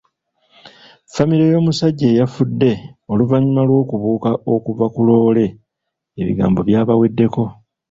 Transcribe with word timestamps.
Famile 1.13 1.43
y'omusajja 1.53 2.05
eyafudde 2.11 2.71
oluvannyuma 3.11 3.61
lw'okubuuka 3.67 4.29
okuva 4.53 4.85
ku 4.93 4.99
loole 5.07 5.45
ebigambo 6.21 6.59
byabaweddeko. 6.67 7.43